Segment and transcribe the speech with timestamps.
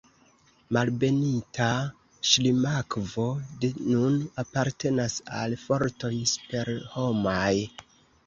[0.75, 1.67] Malbenita
[2.29, 3.25] Ŝlimakvo
[3.65, 7.55] de nun apartenas al fortoj superhomaj.